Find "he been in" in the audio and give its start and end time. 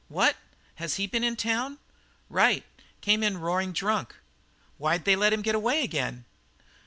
0.95-1.35